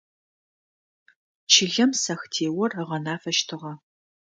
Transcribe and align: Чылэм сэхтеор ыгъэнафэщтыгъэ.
Чылэм 1.51 1.91
сэхтеор 2.03 2.71
ыгъэнафэщтыгъэ. 2.81 3.73